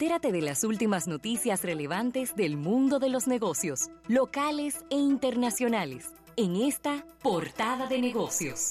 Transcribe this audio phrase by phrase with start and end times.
[0.00, 6.06] Entérate de las últimas noticias relevantes del mundo de los negocios, locales e internacionales,
[6.38, 8.70] en esta portada de negocios.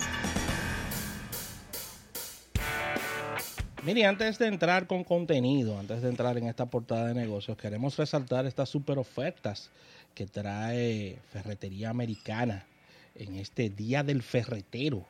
[3.84, 7.96] Mire, antes de entrar con contenido, antes de entrar en esta portada de negocios, queremos
[7.96, 9.70] resaltar estas super ofertas
[10.16, 12.66] que trae Ferretería Americana
[13.14, 15.06] en este Día del Ferretero.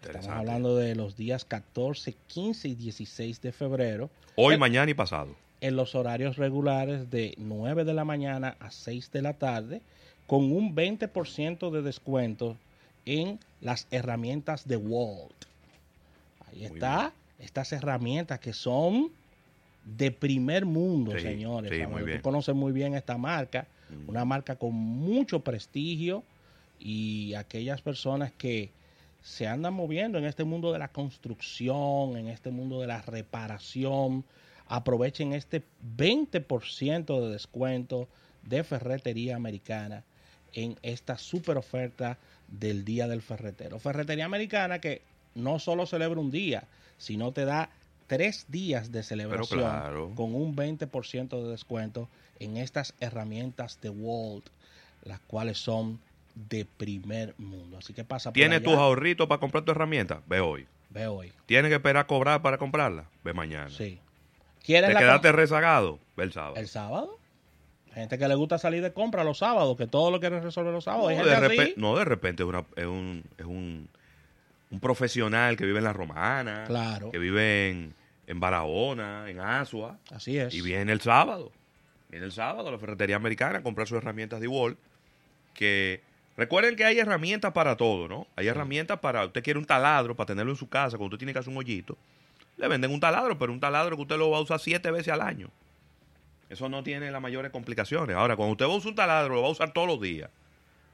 [0.00, 4.08] Estamos hablando de los días 14, 15 y 16 de febrero.
[4.34, 5.41] Hoy, mañana y pasado.
[5.62, 9.80] En los horarios regulares de 9 de la mañana a 6 de la tarde,
[10.26, 12.56] con un 20% de descuento
[13.06, 15.46] en las herramientas de Walt.
[16.50, 19.10] Ahí está estas herramientas que son
[19.84, 21.72] de primer mundo, señores.
[21.72, 24.08] Sí, Tú conoces muy bien esta marca, mm.
[24.08, 26.22] una marca con mucho prestigio
[26.78, 28.70] y aquellas personas que
[29.22, 34.24] se andan moviendo en este mundo de la construcción, en este mundo de la reparación,
[34.72, 35.62] aprovechen este
[35.98, 38.08] 20% de descuento
[38.42, 40.02] de ferretería americana
[40.54, 42.16] en esta super oferta
[42.48, 43.78] del Día del Ferretero.
[43.78, 45.02] Ferretería americana que
[45.34, 46.64] no solo celebra un día,
[46.96, 47.68] sino te da
[48.06, 52.08] tres días de celebración con un 20% de descuento
[52.40, 54.46] en estas herramientas de Walt,
[55.04, 56.00] las cuales son
[56.34, 57.76] de primer mundo.
[57.76, 60.22] Así que pasa por ¿Tienes tus ahorritos para comprar tu herramienta?
[60.26, 60.66] Ve hoy.
[60.88, 61.30] Ve hoy.
[61.44, 63.04] ¿Tienes que esperar a cobrar para comprarla?
[63.22, 63.68] Ve mañana.
[63.68, 64.00] Sí.
[64.64, 65.98] ¿Quieres ¿Te quedaste rezagado?
[66.16, 66.56] El sábado.
[66.56, 67.18] ¿El sábado?
[67.94, 70.84] gente que le gusta salir de compra los sábados, que todo lo quieren resolver los
[70.84, 71.12] sábados.
[71.14, 72.42] No, de, repente, no de repente
[72.76, 73.86] es, un, es un
[74.72, 77.10] un profesional que vive en La Romana, claro.
[77.10, 77.92] que vive
[78.26, 79.98] en, Barahona, en Asua.
[80.10, 80.54] Así es.
[80.54, 81.52] Y viene el sábado.
[82.08, 84.78] Viene el sábado a la ferretería americana a comprar sus herramientas de Wall.
[85.52, 86.00] Que
[86.38, 88.26] recuerden que hay herramientas para todo, ¿no?
[88.34, 89.26] Hay herramientas para.
[89.26, 91.58] Usted quiere un taladro para tenerlo en su casa cuando usted tiene que hacer un
[91.58, 91.98] hoyito.
[92.62, 95.12] Le venden un taladro, pero un taladro que usted lo va a usar siete veces
[95.12, 95.50] al año.
[96.48, 98.14] Eso no tiene las mayores complicaciones.
[98.14, 100.30] Ahora, cuando usted va a usar un taladro, lo va a usar todos los días.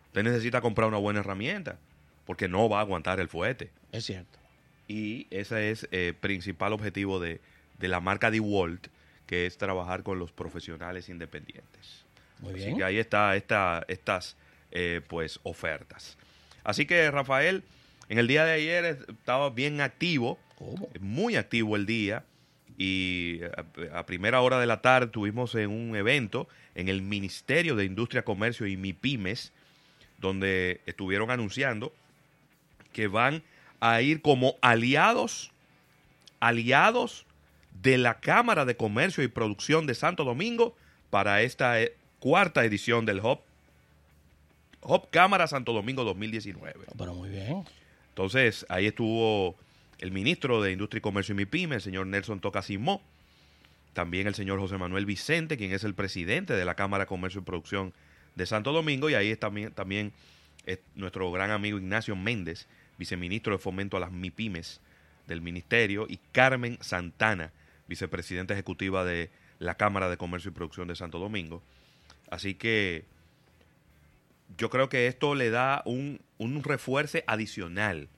[0.06, 1.76] Usted necesita comprar una buena herramienta
[2.24, 3.70] porque no va a aguantar el fuete.
[3.92, 4.38] Es cierto.
[4.86, 7.42] Y ese es el eh, principal objetivo de,
[7.80, 8.86] la marca DeWalt,
[9.26, 12.06] que es trabajar con los profesionales independientes.
[12.38, 12.68] Muy bien.
[12.68, 14.38] Así que ahí está esta, estas
[14.70, 16.16] eh, pues ofertas.
[16.64, 17.62] Así que Rafael,
[18.08, 20.88] en el día de ayer estaba bien activo, ¿Cómo?
[20.98, 22.24] muy activo el día
[22.76, 23.40] y
[23.92, 28.24] a, primera hora de la tarde tuvimos en un evento en el Ministerio de Industria,
[28.24, 29.52] Comercio y MIPIMES,
[30.18, 31.92] donde estuvieron anunciando
[32.92, 33.44] que van
[33.78, 35.52] a ir como aliados,
[36.40, 37.24] aliados
[37.80, 40.76] de la Cámara de Comercio y Producción de Santo Domingo
[41.10, 43.42] para esta eh, cuarta edición del Hop,
[44.80, 46.86] Hop Cámara Santo Domingo 2019.
[46.96, 47.64] Pero muy bien.
[48.10, 49.56] Entonces, ahí estuvo
[49.98, 53.02] el ministro de Industria y Comercio y MIPYME, el señor Nelson Tocasimó,
[53.92, 57.40] también el señor José Manuel Vicente, quien es el presidente de la Cámara de Comercio
[57.40, 57.92] y Producción
[58.36, 60.12] de Santo Domingo, y ahí también, también
[60.94, 62.66] nuestro gran amigo Ignacio Méndez,
[62.98, 64.80] viceministro de Fomento a las MIPIMES
[65.26, 67.52] del Ministerio, y Carmen Santana,
[67.88, 71.62] vicepresidenta ejecutiva de la Cámara de Comercio y Producción de Santo Domingo.
[72.30, 73.04] Así que
[74.56, 76.20] yo creo que esto le da un,
[76.62, 78.08] refuerzo adicional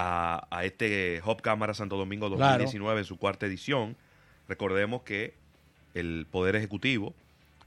[0.00, 3.96] a, este Hub Cámara Santo Domingo 2019 en su cuarta edición.
[4.48, 5.34] Recordemos que
[5.94, 7.14] el Poder Ejecutivo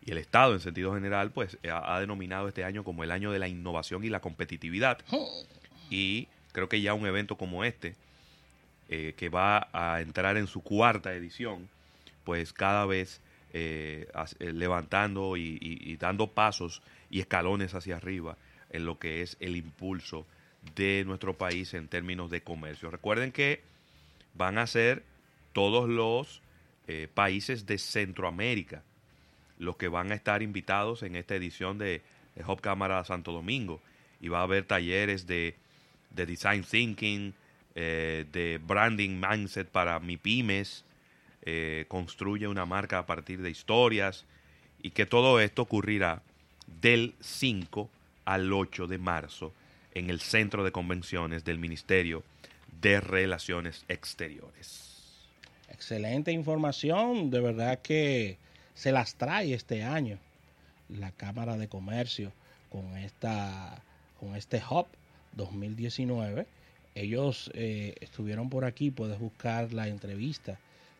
[0.05, 3.31] y el Estado en sentido general, pues ha, ha, denominado este año como el año
[3.31, 4.99] de la innovación y la competitividad.
[5.11, 5.43] Oh.
[5.89, 7.95] Y creo que ya un evento como este,
[8.89, 11.69] eh, que va a entrar en su cuarta edición,
[12.23, 13.21] pues cada vez
[13.53, 14.07] eh,
[14.39, 18.37] eh, levantando y, dando pasos y escalones hacia arriba
[18.69, 20.25] en lo que es el impulso
[20.75, 22.91] de nuestro país en términos de comercio.
[22.91, 23.61] Recuerden que
[24.33, 25.03] van a ser
[25.53, 26.41] todos los
[27.13, 28.83] países de Centroamérica
[29.57, 32.01] los que van a estar invitados en esta edición de,
[32.45, 33.79] Hub Cámara Santo Domingo
[34.19, 35.55] y va a haber talleres de
[36.13, 37.33] de design thinking,
[37.75, 40.83] eh, de branding mindset para mi pymes,
[41.43, 44.25] eh, construye una marca a partir de historias
[44.81, 46.21] y que todo esto ocurrirá
[46.81, 47.89] del 5
[48.25, 49.53] al 8 de marzo
[49.93, 52.23] en el centro de convenciones del Ministerio
[52.81, 54.91] de Relaciones Exteriores.
[55.69, 58.37] Excelente información, de verdad que
[58.73, 60.19] se las trae este año
[60.89, 62.31] la Cámara de Comercio
[62.69, 63.81] con esta
[64.19, 64.85] con este hub
[65.33, 66.45] 2019.
[66.93, 70.59] Ellos eh, estuvieron por aquí, puedes buscar la entrevista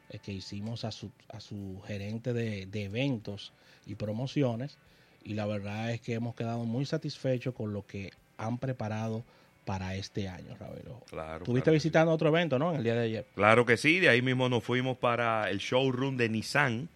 [0.09, 3.51] eh, que hicimos a su, a su gerente de, eventos
[3.85, 4.77] y promociones
[5.23, 8.11] y la verdad es que hemos quedado muy satisfechos con lo que
[8.41, 9.23] han preparado
[9.65, 10.99] para este año, Ravelo.
[11.09, 12.71] Claro, que visitando otro evento, ¿no?
[12.71, 13.25] En el día de ayer.
[13.35, 16.89] Claro que sí, de ahí mismo nos fuimos para el showroom de Nissan,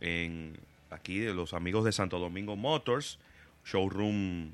[0.00, 0.56] en,
[0.90, 3.18] aquí de los amigos de Santo Domingo Motors,
[3.64, 4.52] showroom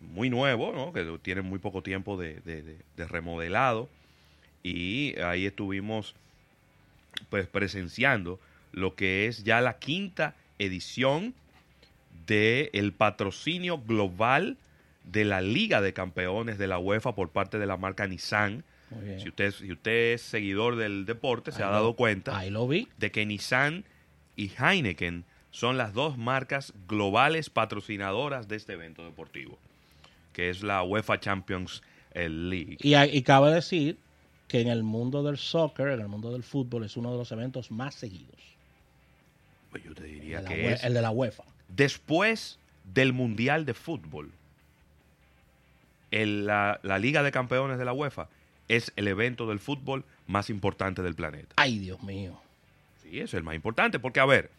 [0.00, 0.92] muy nuevo, ¿no?
[0.92, 3.88] que tiene muy poco tiempo de, de- de- de remodelado,
[4.62, 6.14] y ahí estuvimos
[7.30, 8.38] pues presenciando
[8.72, 11.34] lo que es ya la quinta edición
[12.26, 14.56] del patrocinio global
[15.06, 18.64] de la Liga de Campeones de la UEFA por parte de la marca Nissan.
[19.18, 22.86] Si usted, si usted es seguidor del deporte, se ha dado cuenta lo vi.
[22.98, 23.84] de que Nissan
[24.36, 29.58] y Heineken son las dos marcas globales patrocinadoras de este evento deportivo,
[30.32, 31.82] que es la UEFA Champions
[32.14, 32.76] League.
[32.80, 33.98] Y, cabe decir
[34.48, 37.32] que en el mundo del soccer, en el mundo del fútbol, es uno de los
[37.32, 38.36] eventos más seguidos.
[39.70, 41.44] Pues yo te diría El que es el de la UEFA.
[41.68, 44.30] después del Mundial de Fútbol,
[46.10, 48.28] el- la, la Liga de Campeones de la UEFA
[48.68, 51.54] es el evento del fútbol más importante del planeta.
[51.56, 52.40] Ay, Dios mío.
[53.02, 54.50] Sí, es el más importante, porque a ver,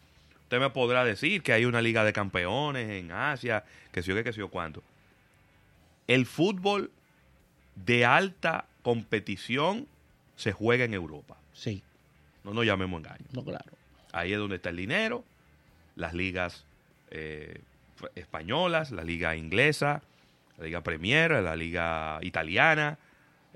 [0.44, 4.14] usted me podrá decir que hay una liga de campeones en Asia, que sé yo
[4.16, 4.82] qué, que sé yo cuánto.
[6.06, 6.90] El fútbol
[7.76, 9.86] de alta competición
[10.36, 11.36] se juega en Europa.
[11.52, 11.82] Sí,
[12.44, 13.26] No nos llamemos engaño.
[13.32, 13.70] no, claro.
[14.12, 15.22] Ahí es donde está el dinero,
[15.96, 16.64] las ligas
[17.10, 17.60] eh,
[18.14, 20.00] españolas, la liga inglesa,
[20.58, 22.98] la liga Premier, la liga italiana,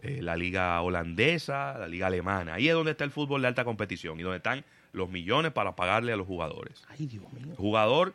[0.03, 2.55] eh, la liga holandesa, la liga alemana.
[2.55, 5.75] Ahí es donde está el fútbol de alta competición y donde están los millones para
[5.75, 6.83] pagarle a los jugadores.
[6.89, 7.55] Ay, Dios mío.
[7.57, 8.15] Jugador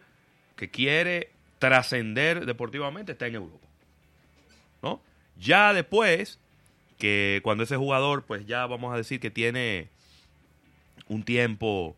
[0.56, 1.30] que quiere
[1.60, 3.68] trascender deportivamente está en Europa.
[4.82, 5.02] ¿No?
[5.38, 6.40] Ya después,
[6.98, 9.90] que cuando ese jugador, pues ya vamos a decir que tiene
[11.08, 11.96] un tiempo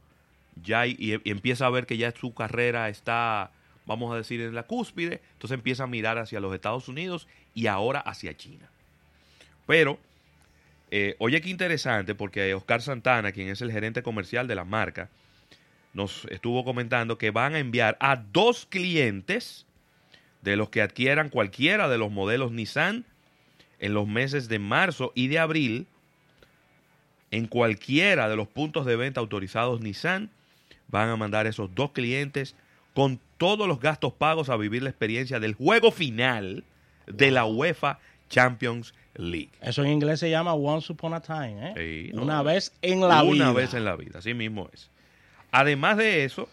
[0.62, 3.52] ya y, y empieza a ver que ya su carrera está,
[3.90, 7.66] vamos a decir, en la cúspide, entonces empieza a mirar hacia los Estados Unidos y
[7.66, 8.70] ahora hacia China.
[9.66, 9.98] Pero,
[10.92, 15.10] eh, oye qué interesante, porque Oscar Santana, quien es el gerente comercial de la marca,
[15.96, 19.66] nos estuvo comentando que van a enviar a dos clientes
[20.44, 23.06] de los que adquieran cualquiera de los modelos Nissan
[23.80, 25.88] en los meses de marzo y de abril
[27.32, 30.30] en cualquiera de los puntos de venta autorizados Nissan
[30.90, 32.56] van a mandar esos dos clientes
[32.94, 36.64] con todos los gastos pagos a vivir la experiencia del juego final
[37.08, 37.98] de la UEFA
[38.30, 39.50] Champions League.
[39.62, 41.74] Eso en inglés se llama Once Upon a Time, ¿eh?
[42.08, 43.32] Sí, no, Una vez en la vida.
[43.34, 44.90] Una vez en la vida, así mismo es.
[45.52, 46.48] Además de eso,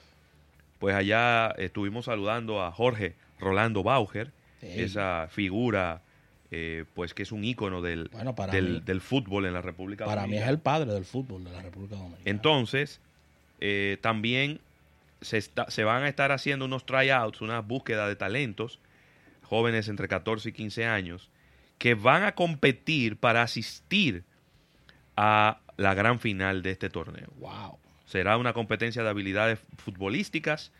[0.78, 4.30] pues allá estuvimos saludando a Jorge Rolando Bauer,
[4.62, 4.68] Sí.
[4.80, 6.00] esa figura,
[6.50, 10.06] eh, pues que es un ícono del, Bueno, del, mí- del fútbol en la República
[10.06, 10.50] Para mí es Dominicana.
[10.52, 12.22] el padre del fútbol de la República Dominicana.
[12.24, 13.00] Entonces,
[13.60, 14.60] eh, también
[15.26, 18.78] se, está- se van a estar haciendo unos tryouts, una búsqueda de talentos,
[19.42, 21.28] jóvenes entre 14 y 15 años,
[21.78, 24.24] que van a competir para asistir
[25.16, 27.28] a la gran final de este torneo.
[27.38, 27.78] wow.
[28.06, 30.70] Será una competencia de habilidades futbolísticas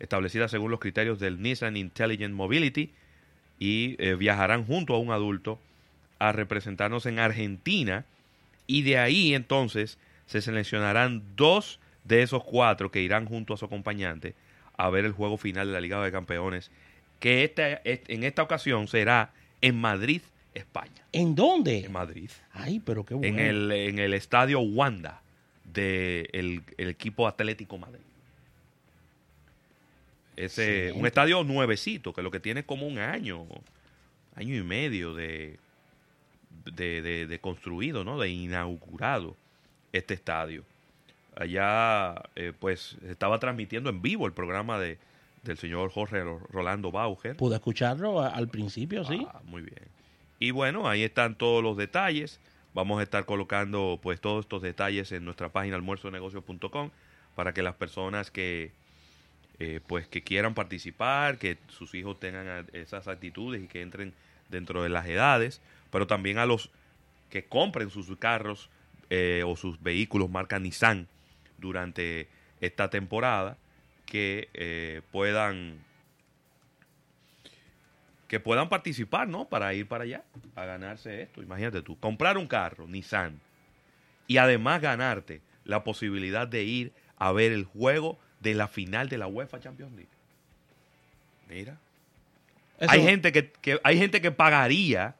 [0.00, 2.90] establecida según los criterios del Nissan Intelligent Mobility
[3.60, 5.60] y eh, viajarán junto a un adulto
[6.18, 8.04] a representarnos en Argentina
[8.66, 9.96] y de ahí entonces
[10.26, 14.34] se seleccionarán dos de esos cuatro que irán junto a su acompañante
[14.76, 16.70] a ver el juego final de la Liga de Campeones
[17.20, 20.22] que esta, est- en esta ocasión será en Madrid,
[20.54, 20.90] España.
[21.12, 21.84] ¿En dónde?
[21.84, 23.38] En Madrid Ay, pero qué bueno.
[23.38, 25.22] en el, en el estadio Wanda
[25.72, 28.00] del el equipo Atlético Madrid.
[30.36, 33.46] Ese, un estadio nuevecito, que lo que tiene es como un año,
[34.34, 35.58] año y medio de,
[36.64, 38.18] de, de- de construido, ¿no?
[38.18, 39.36] De inaugurado
[39.92, 40.64] este estadio.
[41.36, 44.98] Allá, eh, pues, estaba transmitiendo en vivo el programa de,
[45.42, 47.36] del señor Jorge Rolando Bauer.
[47.36, 49.26] Pude escucharlo al principio, sí.
[49.32, 49.88] Ah, muy bien.
[50.38, 52.40] Y bueno, ahí están todos los detalles.
[52.74, 56.90] Vamos a estar colocando pues todos estos detalles en nuestra página almuerzonegocios.com
[57.34, 58.72] para que las personas que
[59.58, 64.14] eh, pues que quieran participar, que sus hijos tengan esas actitudes y que entren
[64.48, 65.60] dentro de las edades,
[65.90, 66.70] pero también a los
[67.30, 68.70] que compren sus carros
[69.10, 71.06] eh, o sus vehículos marca Nissan
[71.62, 72.28] durante
[72.60, 73.56] esta temporada,
[74.04, 75.78] que eh, puedan
[78.28, 79.46] que puedan participar, ¿no?
[79.48, 80.22] Para ir para allá,
[80.56, 81.42] a ganarse esto.
[81.42, 83.40] Imagínate tú, comprar un carro, Nissan,
[84.26, 89.18] y además ganarte la posibilidad de ir a ver el juego de la final de
[89.18, 90.08] la UEFA Champions League.
[91.48, 91.78] Mira,
[92.78, 95.14] Eso- hay gente que, que- hay gente que pagaría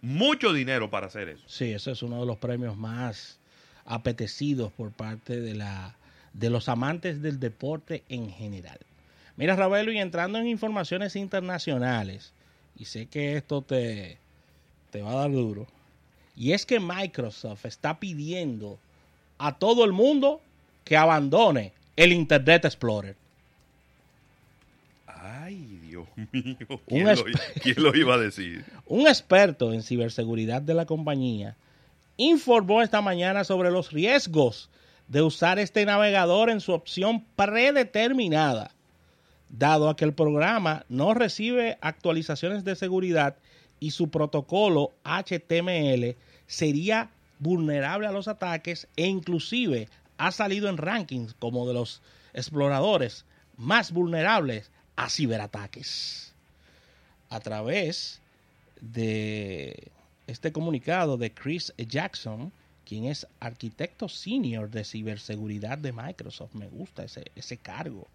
[0.00, 1.44] mucho dinero para hacer eso.
[1.46, 3.38] Sí, ese es uno de los premios más
[3.86, 5.94] apetecidos por parte de la
[6.32, 8.78] de los amantes del deporte en general.
[9.36, 12.32] Mira, Ravelo, y entrando en informaciones internacionales,
[12.76, 14.18] y sé que esto te,
[14.90, 15.66] te va a dar duro.
[16.36, 18.78] Y es que Microsoft está pidiendo
[19.38, 20.40] a todo el mundo
[20.84, 23.14] que abandone el Internet Explorer.
[25.06, 26.56] Ay, Dios mío.
[26.68, 28.64] Un ¿Quién, lo, espe- quién lo iba a decir?
[28.86, 31.54] Un experto en ciberseguridad de la compañía
[32.16, 34.70] informó esta mañana sobre los riesgos
[35.08, 38.70] de usar este navegador en su opción predeterminada,
[39.50, 43.36] dado a que el programa no recibe actualizaciones de seguridad
[43.80, 46.16] y su protocolo HTML
[46.46, 52.00] sería vulnerable a los ataques e inclusive ha salido en rankings como de los
[52.32, 53.24] exploradores
[53.56, 56.32] más vulnerables a ciberataques.
[57.28, 58.20] A través
[58.80, 59.90] de
[60.26, 62.52] este comunicado de Chris Jackson,
[62.86, 66.54] quien es arquitecto senior de ciberseguridad de Microsoft.
[66.54, 68.06] Me gusta ese, ese cargo.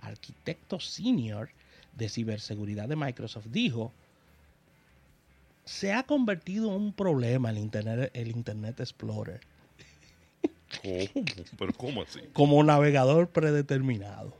[0.00, 1.48] Arquitecto senior
[1.96, 3.92] de ciberseguridad de Microsoft dijo,
[5.64, 9.40] se ha convertido en un problema el Internet, el Internet Explorer
[10.82, 11.24] ¿Cómo?
[11.58, 12.20] ¿Pero cómo así?
[12.32, 14.36] como navegador predeterminado.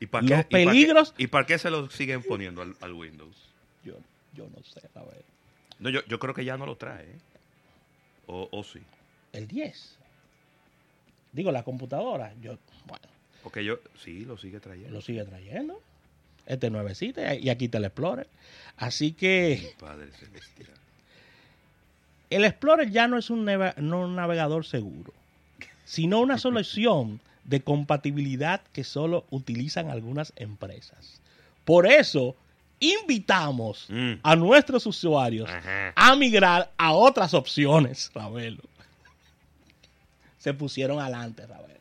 [0.00, 2.60] ¿Y para Los qué, y para qué- peligros- ¿Y para qué se lo siguen poniendo
[2.62, 3.34] al, al Windows?
[3.82, 3.94] Yo,
[4.34, 5.24] yo no sé, a ver.
[5.78, 7.04] No, yo, yo creo que ya no lo trae.
[7.04, 7.18] ¿eh?
[8.26, 8.80] O, o sí.
[9.32, 9.96] El 10.
[11.32, 12.56] Digo, la computadora, yo,
[12.86, 13.04] bueno,
[13.42, 14.90] Porque yo, sí, lo sigue trayendo.
[14.90, 15.80] lo sigue trayendo.
[16.46, 18.28] Este nuevecito y aquí está el Explorer.
[18.76, 20.70] Así que Padre celestial.
[22.30, 25.12] el Explorer ya no es un, neva- no un navegador seguro,
[25.84, 31.20] sino una solución de compatibilidad que solo utilizan algunas empresas.
[31.64, 32.34] Por eso,
[32.80, 34.14] invitamos Mm.
[34.22, 35.92] a nuestros usuarios Ajá.
[35.96, 38.62] a migrar a otras opciones, Ravelo.
[40.38, 41.80] Se pusieron adelante, Ravelo.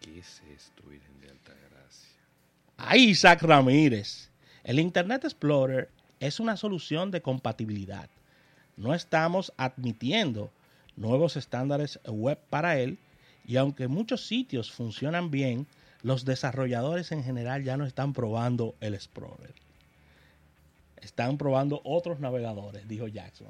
[0.00, 2.08] ¿Qué es esto, Virgen de Alta Gracia?
[2.76, 4.30] a Isaac Ramírez.
[4.64, 8.08] El Internet Explorer es una solución de compatibilidad.
[8.76, 10.50] No estamos admitiendo
[10.96, 12.98] nuevos estándares web para él
[13.46, 15.66] y aunque muchos sitios funcionan bien,
[16.02, 19.54] los desarrolladores en general ya no están probando el Explorer.
[21.00, 23.48] Están probando otros navegadores, dijo Jackson.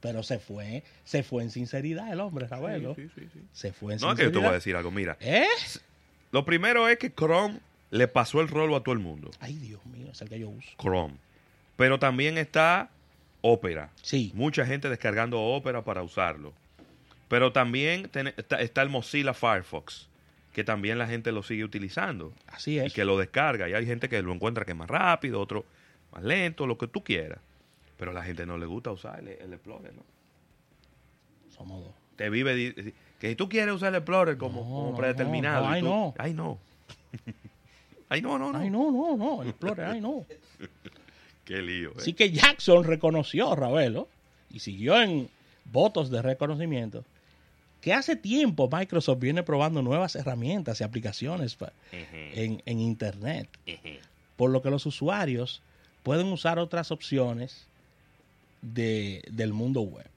[0.00, 2.94] Pero se fue, se fue en sinceridad el hombre, Ravelo.
[2.94, 3.40] Sí, sí, sí.
[3.52, 4.54] Se fue en No, es que yo te voy a sinceridad.
[4.54, 4.90] decir algo.
[4.90, 5.46] Mira, ¿Eh?
[6.30, 7.58] lo primero es que Chrome
[7.90, 9.30] le pasó el rolo a todo el mundo.
[9.40, 10.68] Ay, Dios mío, es el que yo uso.
[10.78, 11.14] Chrome.
[11.76, 12.90] Pero también está
[13.40, 13.90] Opera.
[14.02, 14.30] Sí.
[14.34, 16.52] Mucha gente descargando Opera para usarlo.
[17.28, 20.08] Pero también está, el Mozilla Firefox,
[20.52, 22.32] que también la gente lo sigue utilizando.
[22.46, 22.92] Así Y es.
[22.92, 23.68] que lo descarga.
[23.68, 25.64] Y hay gente que lo encuentra que es más rápido, otro
[26.14, 27.38] más lento, lo que tú quieras.
[27.98, 30.02] Pero a la gente no le gusta usar el, el Explorer, ¿no?
[31.54, 31.92] Somos dos.
[32.16, 32.74] Te vive
[33.20, 35.64] que si tú quieres usar el Explorer como, No, como no, predeterminado.
[35.66, 36.14] no, ay, tú- no.
[36.18, 36.58] Ay, no.
[38.08, 38.58] ay, no, no, no.
[38.58, 40.24] Ay, no, no, no, el Explorer, ay, no.
[41.44, 41.90] Qué lío.
[41.90, 41.94] ¿eh?
[41.98, 44.08] Así que Jackson reconoció a Ravelo
[44.50, 45.28] y siguió en
[45.66, 47.04] votos de reconocimiento
[47.80, 53.46] que hace tiempo Microsoft viene probando nuevas herramientas y aplicaciones pa- en, en Internet,
[54.36, 55.60] por lo que los usuarios
[56.04, 57.66] pueden usar otras opciones
[58.62, 60.08] de- del mundo web.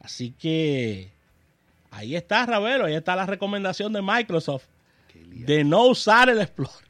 [0.00, 1.10] Así que
[1.90, 4.64] ahí está Ravelo, ahí está la recomendación de Microsoft
[5.14, 6.84] de no usar el Explorer.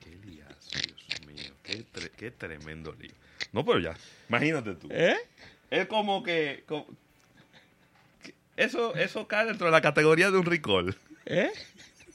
[0.00, 1.52] qué liazo, Dios mío.
[1.62, 3.12] Qué, tre- qué tremendo lío.
[3.52, 3.94] No, pero ya,
[4.28, 4.88] imagínate tú.
[4.90, 5.16] ¿Eh?
[5.70, 6.64] Es como que...
[6.66, 6.86] como-
[8.22, 10.96] que eso, eso cae dentro de la categoría de un recall.
[11.26, 11.50] ¿Eh?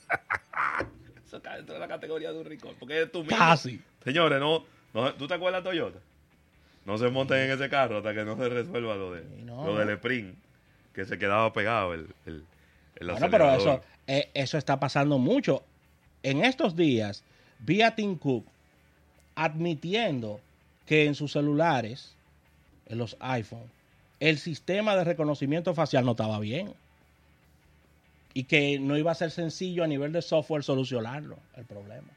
[1.28, 2.76] Eso cae dentro de la categoría de un recall.
[2.80, 3.38] Porque es tú mismo.
[3.38, 3.82] Casi.
[4.04, 6.00] Señores, no, no, ¿tú te acuerdas de Toyota?
[6.86, 9.66] No se monten en ese carro hasta que no se resuelva lo, de, Sí, no,
[9.66, 9.80] lo no.
[9.80, 10.36] del sprint,
[10.94, 12.44] que se quedaba pegado el, el,
[12.96, 15.64] el Bueno, pero eso, eh, eso está pasando mucho.
[16.24, 17.24] En estos días,
[17.60, 18.46] vi a Tim Cook
[19.36, 20.40] admitiendo
[20.86, 22.16] que en sus celulares,
[22.88, 23.70] en los iPhone,
[24.20, 26.74] el sistema de reconocimiento facial no estaba bien.
[28.34, 32.08] Y que no iba a ser sencillo a nivel de software solucionarlo, el problema.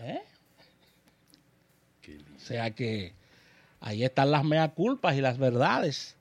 [0.00, 0.20] ¿Eh?
[2.36, 3.12] O sea que
[3.80, 6.16] ahí están las mea culpas y las verdades.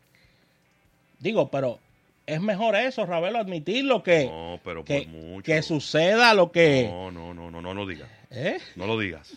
[1.19, 1.79] Digo, pero
[2.25, 5.43] es mejor eso, Ravelo, admitirlo que, No, pero que, por mucho.
[5.43, 6.87] que suceda lo que...
[6.91, 8.09] No, no, no, no, no lo digas.
[8.29, 8.59] ¿Eh?
[8.75, 9.33] No lo digas.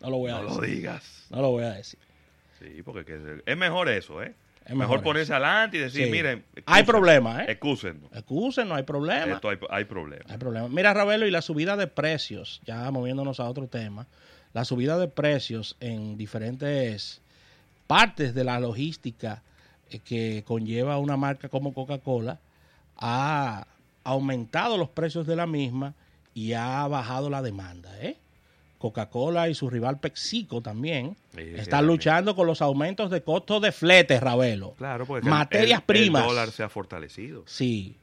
[0.00, 0.56] No lo voy a No decir.
[0.60, 1.26] lo digas.
[1.30, 1.98] No lo voy a decir.
[2.58, 4.34] Sí, porque que- es mejor eso, ¿eh?
[4.64, 6.10] Es mejor, mejor ponerse adelante y decir, Sí.
[6.10, 7.58] miren, Hay problema, ¿eh?
[8.66, 9.34] No hay problema.
[9.34, 10.24] Esto hay, hay problema.
[10.28, 10.68] Hay problema.
[10.68, 14.06] Mira, Ravelo, y la subida de precios, ya moviéndonos a otro tema,
[14.52, 17.20] la subida de precios en diferentes
[17.86, 19.42] partes de la logística
[19.90, 22.38] eh, que conlleva una marca como Coca-Cola
[22.96, 23.66] ha
[24.04, 25.94] aumentado los precios de la misma
[26.34, 28.16] y ha bajado la demanda, ¿eh?
[28.78, 33.72] Coca-Cola y su rival PepsiCo también Sí, están luchando con los aumentos de costos de
[33.72, 34.72] flete, Ravelo.
[34.78, 36.22] Claro, porque Materias el- primas.
[36.22, 37.42] El dólar se ha fortalecido.
[37.46, 37.94] Sí.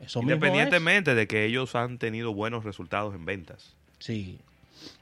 [0.00, 3.74] Eso mismo Independientemente de que ellos han tenido buenos resultados en ventas.
[3.98, 4.38] Sí.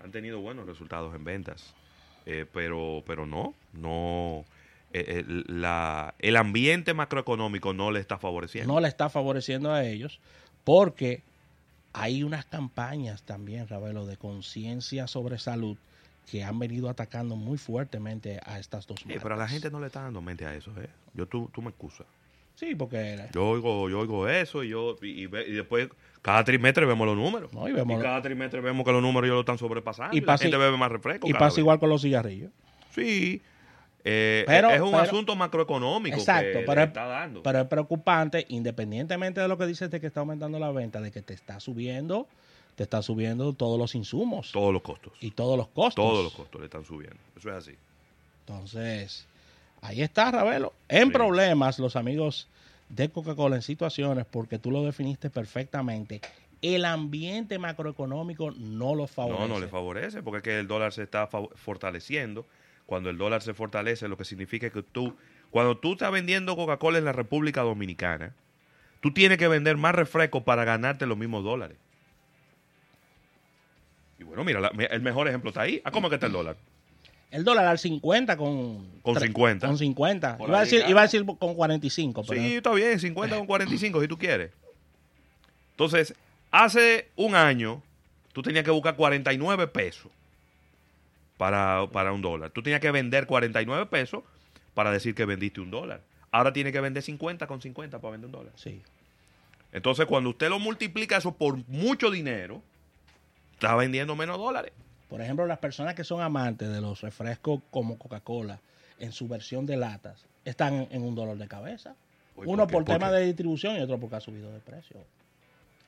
[0.01, 1.75] Han tenido buenos resultados en ventas.
[2.27, 4.45] Eh, pero, pero no, no.
[4.93, 8.73] eh, eh, la, el ambiente macroeconómico no le está favoreciendo.
[8.73, 10.21] no le está favoreciendo a ellos
[10.65, 11.23] porque
[11.93, 15.77] hay unas campañas también, Ravelo, de conciencia sobre salud
[16.31, 19.23] que han venido atacando muy fuertemente a estas dos marcas.
[19.23, 20.71] pero a la gente no le está dando mente a eso.
[20.81, 20.89] Eh.
[21.15, 22.07] Yo, tú, tú me excusas.
[22.55, 25.89] Sí, porque Yo oigo, yo oigo eso y yo y, y ve- y después
[26.21, 27.53] cada trimestre vemos los números.
[27.53, 30.15] No, y vemos- cada trimestre vemos que los números ya lo están sobrepasando.
[30.15, 31.27] Y Y, la pasa- gente bebe más refresco.
[31.29, 31.59] y pasa vez.
[31.59, 32.51] igual con los cigarrillos.
[32.95, 33.43] Sí.
[34.05, 37.43] Eh, Pero- es un pero- asunto macroeconómico Exacto, que pero le está dando.
[37.43, 41.11] Pero es preocupante, independientemente de lo que dices de que está aumentando la venta, de
[41.13, 42.27] que te está subiendo,
[42.75, 45.13] te está subiendo todos los insumos todos los costos.
[45.21, 45.95] y todos los costos.
[46.05, 47.17] Todos los costos le están subiendo.
[47.37, 47.73] Eso es así.
[48.47, 49.27] Entonces,
[49.83, 50.73] ahí está, Ravelo.
[50.89, 51.13] En Sí.
[51.13, 52.49] problemas, los amigos
[52.89, 56.21] de Coca-Cola en situaciones, porque tú lo definiste perfectamente,
[56.63, 59.41] el ambiente macroeconómico no lo favorece.
[59.41, 62.47] No, no le favorece porque es que el dólar se está fortaleciendo.
[62.87, 65.17] Cuando el dólar se fortalece, lo que significa que tú,
[65.51, 68.35] cuando tú estás vendiendo Coca-Cola en la República Dominicana,
[69.01, 71.77] tú tienes que vender más refresco para ganarte los mismos dólares.
[74.19, 75.81] Y bueno, mira, la- el mejor ejemplo está ahí.
[75.85, 76.57] ¿A cómo es que está el dólar?
[77.33, 78.87] El dólar al 50 con...
[79.03, 79.67] Con tre- 50.
[79.67, 80.37] Con 50.
[80.39, 80.91] Por Iba a, ahí, decir, claro.
[80.91, 82.41] iba a decir con 45, pero...
[82.41, 84.51] Sí, está bien, 50 con 45 si tú quieres.
[85.71, 86.15] Entonces,
[86.51, 87.83] hace un año,
[88.33, 90.13] tú tenías que buscar 49 pesos
[91.39, 92.51] para, para un dólar.
[92.51, 94.23] Tú tenías que vender 49 pesos
[94.75, 96.03] para decir que vendiste un dólar.
[96.31, 98.53] Ahora tienes que vender 50 con 50 para vender un dólar.
[98.57, 98.81] Sí.
[99.73, 102.63] Entonces, cuando usted lo multiplica eso por mucho dinero,
[103.55, 104.73] está vendiendo menos dólares.
[105.13, 108.59] Por ejemplo, las personas que son amantes de los refrescos como Coca-Cola
[108.99, 111.95] en su versión de latas están en un dolor de cabeza.
[112.35, 114.97] Oye, Uno ¿por tema de distribución y otro porque ha subido de precio.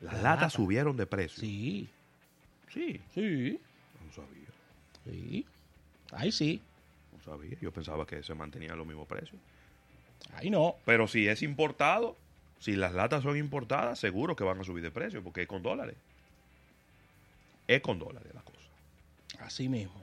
[0.02, 0.50] Las La latas lata.
[0.50, 1.40] subieron de precio.
[1.40, 1.88] Sí,
[2.70, 3.58] Sí, sí,
[4.04, 4.48] no sabía.
[5.06, 5.46] sí.
[6.12, 6.60] Ahí sí,
[7.16, 7.56] No sabía.
[7.62, 9.40] Yo pensaba que se mantenía los mismos precios.
[10.34, 10.74] ahí no.
[10.84, 12.14] Pero si es importado,
[12.58, 15.62] si las latas son importadas, seguro que van a subir de precio porque es con
[15.62, 15.96] dólares.
[17.66, 18.33] Es con dólares.
[19.44, 19.94] Así mismo.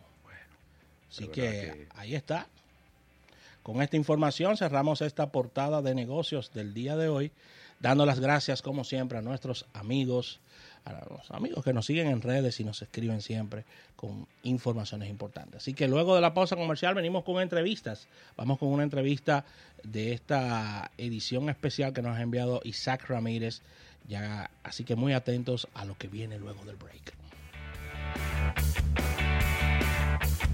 [1.09, 2.47] Así de que, que- ahí está.
[3.63, 7.31] Con esta información cerramos esta portada de negocios del día de hoy,
[7.79, 10.39] dando las gracias como siempre a nuestros amigos,
[10.85, 15.57] a los amigos que nos siguen en redes y nos escriben siempre con informaciones importantes.
[15.57, 18.07] Así que luego de la pausa comercial venimos con entrevistas.
[18.35, 19.45] Vamos con una entrevista
[19.83, 23.61] de esta edición especial que nos ha enviado Isaac Ramírez.
[24.07, 27.13] Ya, así que muy atentos a lo que viene luego del break.